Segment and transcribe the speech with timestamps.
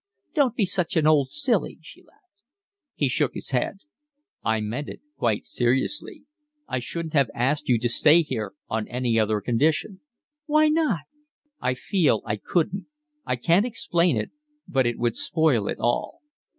[0.33, 2.41] "Don't be such an old silly," she laughed.
[2.95, 3.81] He shook his head.
[4.43, 6.23] "I meant it quite seriously.
[6.67, 9.99] I shouldn't have asked you to stay here on any other condition."
[10.47, 11.01] "Why not?"
[11.59, 12.87] "I feel I couldn't.
[13.27, 14.31] I can't explain it,
[14.67, 16.21] but it would spoil it all."